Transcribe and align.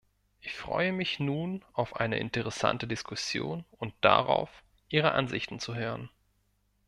Ich 0.39 0.55
freue 0.55 0.93
mich 0.93 1.19
nun 1.19 1.63
auf 1.73 1.95
eine 1.97 2.17
interessante 2.17 2.87
Diskussion 2.87 3.65
und 3.69 3.93
darauf, 4.01 4.49
ihre 4.89 5.11
Ansichten 5.11 5.59
zu 5.59 5.75
hören. 5.75 6.09